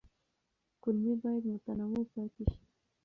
کولمې 0.81 1.13
باید 1.23 1.43
متنوع 1.53 2.03
پاتې 2.13 2.43
شي. 2.51 2.61